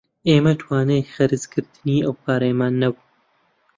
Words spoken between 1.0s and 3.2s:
خەرچکردنی ئەو پارەیەمان نەبوو